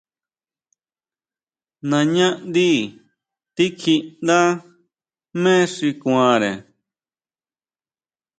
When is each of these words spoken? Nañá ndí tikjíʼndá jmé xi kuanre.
Nañá 1.89 2.27
ndí 2.47 2.67
tikjíʼndá 3.55 4.39
jmé 5.35 5.53
xi 5.73 5.87
kuanre. 6.01 6.51